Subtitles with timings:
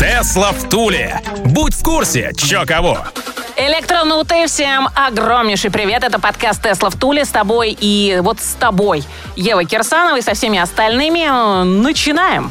[0.00, 1.20] Тесла в Туле.
[1.44, 3.00] Будь в курсе, чё кого.
[3.54, 6.02] Электронуты, всем огромнейший привет.
[6.02, 9.04] Это подкаст «Тесла в Туле» с тобой и вот с тобой,
[9.36, 11.28] Ева Кирсанова со всеми остальными.
[11.82, 12.50] Начинаем.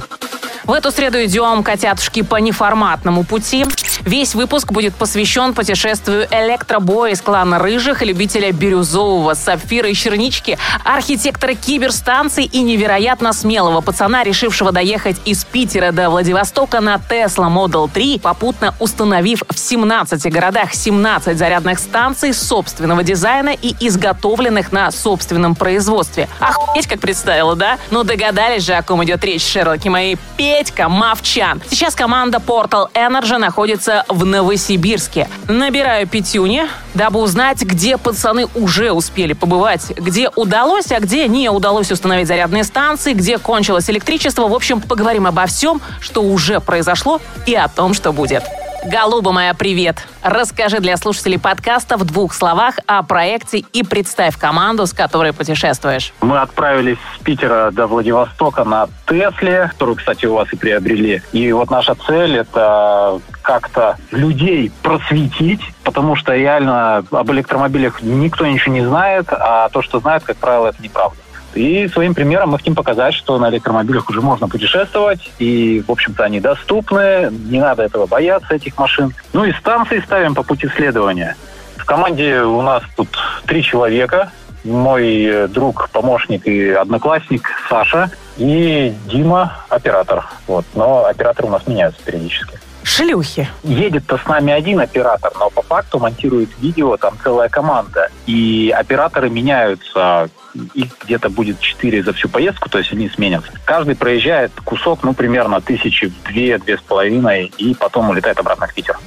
[0.65, 3.65] В эту среду идем, котятушки, по неформатному пути.
[4.05, 11.53] Весь выпуск будет посвящен путешествию электробоя из клана Рыжих, любителя бирюзового, сапфира и чернички, архитектора
[11.53, 18.19] киберстанций и невероятно смелого пацана, решившего доехать из Питера до Владивостока на Tesla Model 3,
[18.19, 26.27] попутно установив в 17 городах 17 зарядных станций собственного дизайна и изготовленных на собственном производстве.
[26.39, 27.77] Охуеть, как представила, да?
[27.91, 30.15] Ну догадались же, о ком идет речь, Шерлоки мои.
[30.37, 31.61] Петька Мовчан.
[31.69, 35.27] Сейчас команда Portal Energy находится в Новосибирске.
[35.47, 41.91] Набираю пятюни, дабы узнать, где пацаны уже успели побывать, где удалось, а где не удалось
[41.91, 44.47] установить зарядные станции, где кончилось электричество.
[44.47, 48.43] В общем, поговорим обо всем, что уже произошло и о том, что будет.
[48.85, 50.07] Голуба моя, привет!
[50.23, 56.13] Расскажи для слушателей подкаста в двух словах о проекте и представь команду, с которой путешествуешь.
[56.21, 61.21] Мы отправились с Питера до Владивостока на Тесле, которую, кстати, у вас и приобрели.
[61.33, 68.73] И вот наша цель— это как-то людей просветить, потому что реально об электромобилях никто ничего
[68.75, 71.17] не знает, а то, что знает, как правило, это неправда.
[71.55, 76.23] И своим примером мы хотим показать, что на электромобилях уже можно путешествовать, и, в общем-то,
[76.23, 79.13] они доступны, не надо этого бояться, этих машин.
[79.33, 81.35] Ну и станции ставим по пути следования.
[81.77, 83.09] В команде у нас тут
[83.45, 84.31] три человека.
[84.63, 90.25] Мой друг, помощник и одноклассник Саша и Дима, оператор.
[90.47, 90.65] Вот.
[90.75, 92.59] Но операторы у нас меняются периодически.
[92.83, 93.47] Шлюхи.
[93.63, 98.08] Едет-то с нами один оператор, но по факту монтирует видео там целая команда.
[98.29, 100.29] И операторы меняются
[100.75, 103.51] их где-то будет 4 за всю поездку, то есть они сменятся.
[103.65, 108.73] Каждый проезжает кусок, ну, примерно тысячи две, две с половиной, и потом улетает обратно в
[108.75, 108.99] Питер.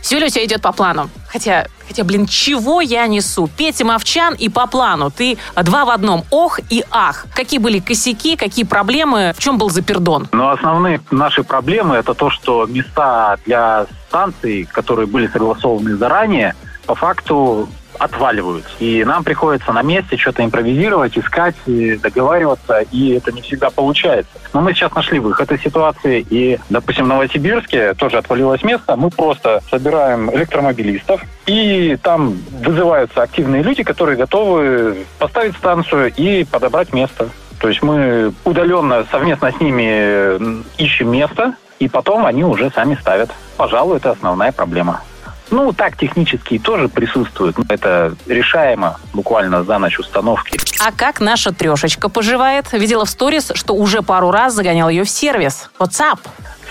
[0.00, 1.10] Все ли у тебя идет по плану?
[1.28, 3.46] Хотя, хотя, блин, чего я несу?
[3.58, 5.10] Петя Мовчан и по плану.
[5.10, 6.24] Ты два в одном.
[6.30, 7.26] Ох и ах.
[7.34, 9.34] Какие были косяки, какие проблемы?
[9.36, 10.28] В чем был запердон?
[10.32, 16.54] Ну, основные наши проблемы это то, что места для станций, которые были согласованы заранее,
[16.86, 17.68] по факту
[17.98, 18.70] отваливаются.
[18.78, 24.32] И нам приходится на месте что-то импровизировать, искать, договариваться, и это не всегда получается.
[24.52, 29.10] Но мы сейчас нашли выход из ситуации, и, допустим, в Новосибирске тоже отвалилось место, мы
[29.10, 37.28] просто собираем электромобилистов, и там вызываются активные люди, которые готовы поставить станцию и подобрать место.
[37.60, 43.30] То есть мы удаленно совместно с ними ищем место, и потом они уже сами ставят.
[43.56, 45.02] Пожалуй, это основная проблема.
[45.50, 47.56] Ну, так технические тоже присутствуют.
[47.68, 50.58] Это решаемо буквально за ночь установки.
[50.80, 52.72] А как наша трешечка поживает?
[52.72, 55.70] Видела в сторис, что уже пару раз загонял ее в сервис.
[55.78, 56.18] WhatsApp.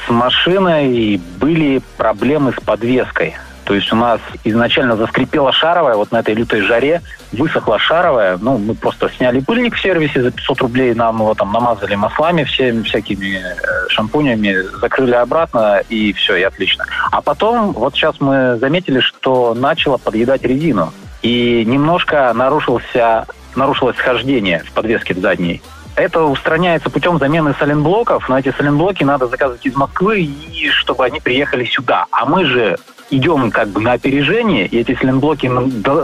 [0.06, 3.36] С машиной были проблемы с подвеской.
[3.66, 8.38] То есть у нас изначально заскрипела шаровая, вот на этой лютой жаре высохла шаровая.
[8.40, 12.44] Ну, мы просто сняли пыльник в сервисе за 500 рублей, нам его там намазали маслами
[12.44, 13.56] всеми всякими э,
[13.90, 16.85] шампунями, закрыли обратно, и все, и отлично.
[17.12, 20.94] А потом, вот сейчас мы заметили, что начало подъедать резину.
[21.22, 23.25] И немножко нарушился,
[23.56, 25.62] нарушилось схождение в подвеске задней.
[25.95, 31.22] Это устраняется путем замены соленблоков, но эти соленблоки надо заказывать из Москвы, и чтобы они
[31.22, 32.06] приехали сюда.
[32.12, 32.78] А мы же
[33.09, 35.50] идем как бы на опережение, и эти сленблоки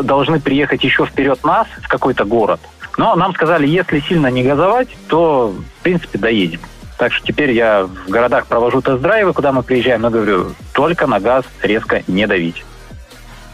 [0.03, 2.61] должны приехать еще вперед нас в какой-то город.
[2.97, 6.59] Но нам сказали, если сильно не газовать, то, в принципе, доедем.
[7.01, 11.19] Так что теперь я в городах провожу тест-драйвы, куда мы приезжаем, но говорю, только на
[11.19, 12.63] газ резко не давить.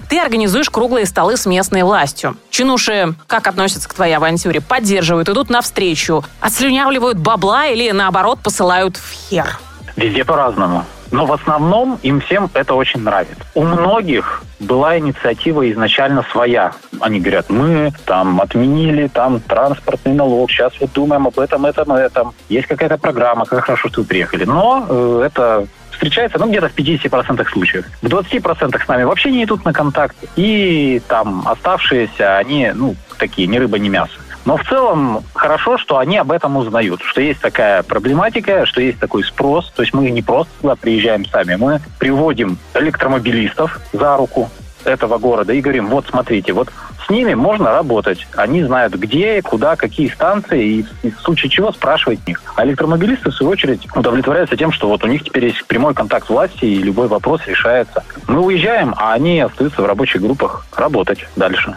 [0.09, 2.35] Ты организуешь круглые столы с местной властью.
[2.49, 4.59] Чинуши как относятся к твоей авантюре?
[4.59, 9.57] Поддерживают, идут навстречу, отслюнявливают бабла или, наоборот, посылают в хер?
[9.95, 10.83] Везде по-разному.
[11.11, 13.43] Но в основном им всем это очень нравится.
[13.55, 16.73] У многих была инициатива изначально своя.
[16.99, 22.33] Они говорят, мы там отменили там транспортный налог, сейчас вот думаем об этом, этом, этом.
[22.49, 24.45] Есть какая-то программа, как хорошо, что вы приехали.
[24.45, 27.85] Но э, это встречается, ну, где-то в 50% случаев.
[28.01, 30.15] В 20% с нами вообще не идут на контакт.
[30.35, 34.13] И там оставшиеся, они, ну, такие, ни рыба, ни мясо.
[34.47, 38.97] Но в целом хорошо, что они об этом узнают, что есть такая проблематика, что есть
[38.97, 39.73] такой спрос.
[39.75, 44.49] То есть мы не просто туда приезжаем сами, мы приводим электромобилистов за руку
[44.85, 46.69] этого города и говорим, вот смотрите, вот
[47.05, 48.25] с ними можно работать.
[48.37, 52.41] Они знают, где, куда, какие станции, и в случае чего спрашивать них.
[52.55, 56.29] А электромобилисты, в свою очередь, удовлетворяются тем, что вот у них теперь есть прямой контакт
[56.29, 58.05] власти, и любой вопрос решается.
[58.29, 61.75] Мы уезжаем, а они остаются в рабочих группах работать дальше.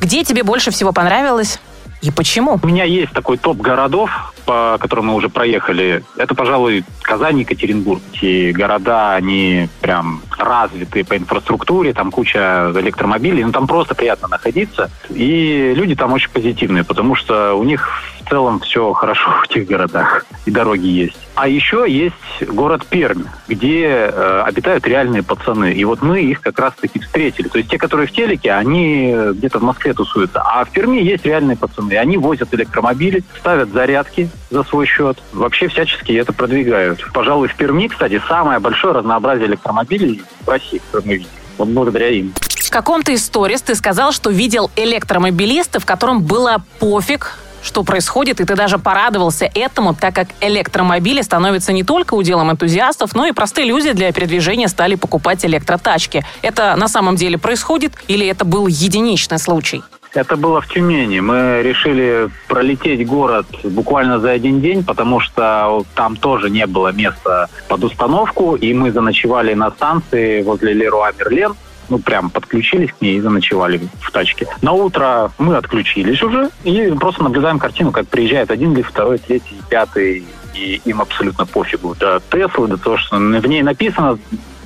[0.00, 1.60] Где тебе больше всего понравилось?
[2.02, 2.58] И почему?
[2.60, 6.04] У меня есть такой топ городов, по которым мы уже проехали.
[6.16, 8.00] Это, пожалуй, Казань, Екатеринбург.
[8.12, 14.90] Эти города, они прям развиты по инфраструктуре, там куча электромобилей, ну там просто приятно находиться.
[15.10, 17.88] И люди там очень позитивные, потому что у них
[18.20, 21.18] в целом все хорошо в этих городах, и дороги есть.
[21.34, 22.14] А еще есть
[22.48, 25.72] город Пермь, где э, обитают реальные пацаны.
[25.72, 27.48] И вот мы их как раз-таки встретили.
[27.48, 30.42] То есть те, которые в телеке, они где-то в Москве тусуются.
[30.42, 31.94] А в Перми есть реальные пацаны.
[31.96, 35.18] Они возят электромобили, ставят зарядки за свой счет.
[35.32, 37.00] Вообще всячески это продвигают.
[37.12, 41.30] Пожалуй, в Перми, кстати, самое большое разнообразие электромобилей в России, которые мы видим.
[41.58, 42.32] Вот благодаря им.
[42.40, 48.44] В каком-то из ты сказал, что видел электромобилиста, в котором было пофиг, что происходит, и
[48.44, 53.66] ты даже порадовался этому, так как электромобили становятся не только уделом энтузиастов, но и простые
[53.66, 56.24] люди для передвижения стали покупать электротачки.
[56.42, 59.82] Это на самом деле происходит или это был единичный случай?
[60.14, 61.20] Это было в Тюмени.
[61.20, 67.48] Мы решили пролететь город буквально за один день, потому что там тоже не было места
[67.68, 71.54] под установку, и мы заночевали на станции возле Леруа Мерлен
[71.88, 74.46] ну, прям подключились к ней и заночевали в тачке.
[74.62, 79.60] На утро мы отключились уже и просто наблюдаем картину, как приезжает один или второй, третий,
[79.68, 80.24] пятый,
[80.54, 81.94] и им абсолютно пофигу.
[81.94, 84.18] До Теслы, до того, что в ней написано,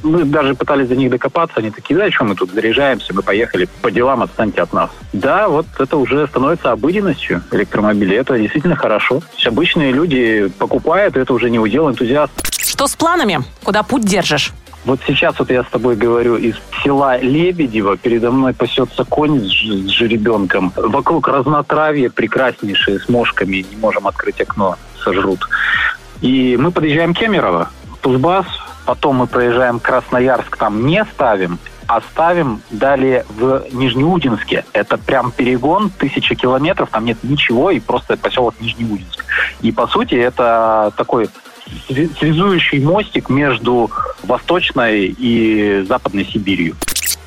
[0.03, 3.69] мы даже пытались до них докопаться, они такие, да, что мы тут заряжаемся, мы поехали
[3.83, 4.91] по делам, отстаньте от нас.
[5.13, 9.23] Да, вот это уже становится обыденностью электромобилей, это действительно хорошо.
[9.45, 12.33] Обычные люди покупают, это уже не удел энтузиаст.
[12.59, 13.41] Что с планами?
[13.63, 14.53] Куда путь держишь?
[14.85, 16.55] Вот сейчас вот я с тобой говорю из
[16.85, 17.97] села Лебедево.
[17.97, 20.73] Передо мной пасется конь с, с жеребенком.
[20.77, 23.67] Вокруг разнотравье прекраснейшие с мошками.
[23.69, 25.49] Не можем открыть окно, сожрут.
[26.21, 27.71] И мы подъезжаем к Кемерово,
[28.01, 28.47] Тузбас.
[28.85, 34.65] Потом мы проезжаем Красноярск, там не ставим а ставим далее в Нижнеудинске.
[34.73, 39.25] Это прям перегон, тысяча километров, там нет ничего, и просто поселок Нижнеудинск.
[39.61, 41.29] И, по сути, это такой
[42.19, 43.91] связующий мостик между
[44.23, 46.77] Восточной и Западной Сибирью.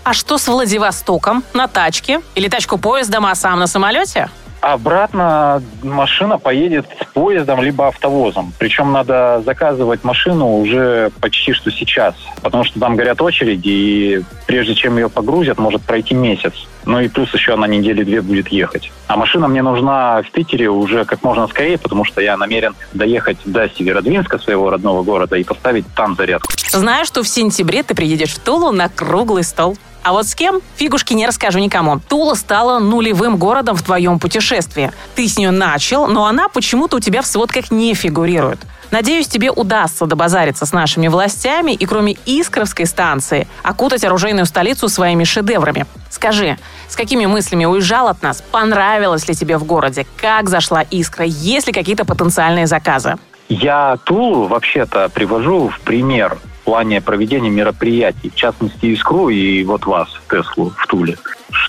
[0.03, 1.43] А что с Владивостоком?
[1.53, 2.21] На тачке?
[2.35, 4.29] Или тачку поездом, а сам на самолете?
[4.61, 8.53] Обратно машина поедет с поездом либо автовозом.
[8.59, 14.75] Причем надо заказывать машину уже почти что сейчас, потому что там горят очереди, и прежде
[14.75, 16.53] чем ее погрузят, может пройти месяц.
[16.85, 18.91] Ну и плюс еще она недели две будет ехать.
[19.07, 23.37] А машина мне нужна в Питере уже как можно скорее, потому что я намерен доехать
[23.45, 26.51] до Северодвинска, своего родного города, и поставить там зарядку.
[26.69, 29.77] Знаю, что в сентябре ты приедешь в Тулу на круглый стол.
[30.03, 30.61] А вот с кем?
[30.77, 31.99] Фигушки не расскажу никому.
[31.99, 34.91] Тула стала нулевым городом в твоем путешествии.
[35.15, 38.59] Ты с нее начал, но она почему-то у тебя в сводках не фигурирует.
[38.91, 45.23] Надеюсь, тебе удастся добазариться с нашими властями и кроме Искровской станции окутать оружейную столицу своими
[45.23, 45.85] шедеврами.
[46.09, 46.57] Скажи,
[46.87, 48.43] с какими мыслями уезжал от нас?
[48.51, 50.07] Понравилось ли тебе в городе?
[50.17, 51.25] Как зашла Искра?
[51.25, 53.17] Есть ли какие-то потенциальные заказы?
[53.47, 59.85] Я Тулу вообще-то привожу в пример в плане проведения мероприятий, в частности Искру и вот
[59.85, 61.17] вас, Теслу, в Туле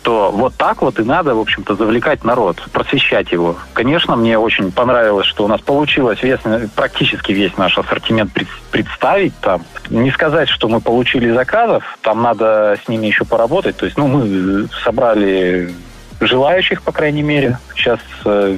[0.01, 3.57] что вот так вот и надо, в общем-то, завлекать народ, просвещать его.
[3.75, 6.41] Конечно, мне очень понравилось, что у нас получилось весь,
[6.75, 8.33] практически весь наш ассортимент
[8.71, 9.65] представить там.
[9.91, 13.77] Не сказать, что мы получили заказов, там надо с ними еще поработать.
[13.77, 15.75] То есть, ну, мы собрали
[16.21, 17.59] желающих, по крайней мере.
[17.75, 18.57] Сейчас э,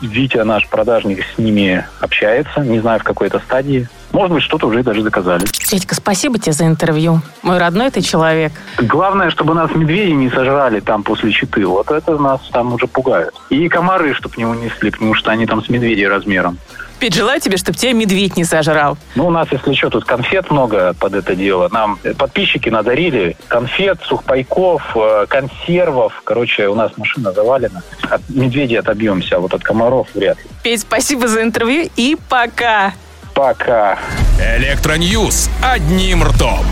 [0.00, 2.60] Витя, наш продажник, с ними общается.
[2.60, 3.88] Не знаю, в какой-то стадии.
[4.16, 5.44] Может быть, что-то уже даже заказали.
[5.52, 7.20] Федька, спасибо тебе за интервью.
[7.42, 8.50] Мой родной ты человек.
[8.78, 11.66] Главное, чтобы нас медведи не сожрали там после Читы.
[11.66, 13.34] Вот это нас там уже пугает.
[13.50, 16.56] И комары, чтобы не унесли, потому что они там с медведей размером.
[16.98, 18.96] Петь, желаю тебе, чтобы тебя медведь не сожрал.
[19.16, 21.68] Ну, у нас, если что, тут конфет много под это дело.
[21.70, 26.22] Нам подписчики надарили конфет, сухпайков, э, консервов.
[26.24, 27.82] Короче, у нас машина завалена.
[28.08, 30.44] От медведей отобьемся, а вот от комаров вряд ли.
[30.62, 32.94] Петь, спасибо за интервью и пока.
[33.36, 33.98] Пока.
[34.40, 36.64] Электроньюз одним ртом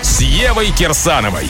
[0.00, 1.46] с Евой Кирсановой.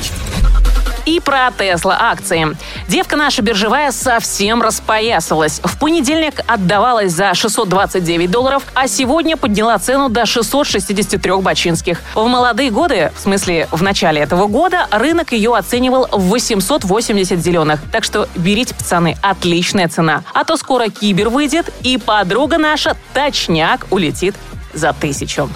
[1.05, 2.57] И про Тесла акции.
[2.89, 5.61] Девка наша биржевая совсем распоясалась.
[5.63, 12.01] В понедельник отдавалась за 629 долларов, а сегодня подняла цену до 663 бачинских.
[12.17, 17.79] В молодые годы, в смысле в начале этого года, рынок ее оценивал в 880 зеленых.
[17.93, 20.25] Так что берите, пацаны, отличная цена.
[20.35, 24.35] А то скоро кибер выйдет, и подруга наша точняк улетит
[24.77, 25.51] за тысячу.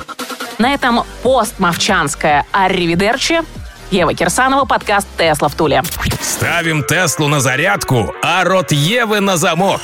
[0.59, 3.43] На этом постмовчанская «Арривидерчи»
[3.91, 5.83] Ева Кирсанова, подкаст «Тесла в Туле».
[6.21, 9.81] Ставим Теслу на зарядку, а рот Евы на замок.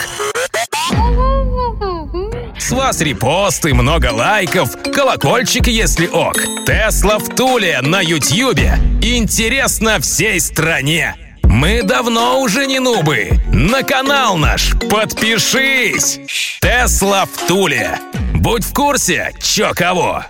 [2.58, 6.36] С вас репосты, много лайков, колокольчик, если ок.
[6.66, 8.78] Тесла в Туле на Ютьюбе.
[9.02, 11.14] Интересно всей стране.
[11.42, 13.30] Мы давно уже не нубы.
[13.52, 16.18] На канал наш подпишись.
[16.60, 18.00] Тесла в Туле.
[18.46, 20.24] Будь в курсе, чё кого.